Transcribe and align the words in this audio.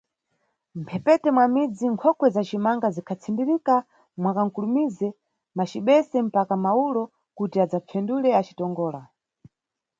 Mphepete 0.79 1.27
mwa 1.35 1.45
midzi 1.53 1.85
nkhokwe 1.93 2.27
za 2.35 2.41
cimanga 2.49 2.87
zingatsindirika 2.95 3.75
mwa 4.21 4.31
ka 4.35 4.43
mkulumize 4.47 5.07
macibese 5.57 6.17
mpaka 6.29 6.53
mawulo 6.63 7.03
kuti 7.37 7.57
adzafendule 7.63 8.29
acitongola. 8.39 9.01